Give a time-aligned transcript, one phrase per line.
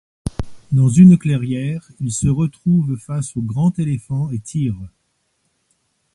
[0.71, 4.75] Dans une clairière, il se retrouve face au grand éléphant et tire.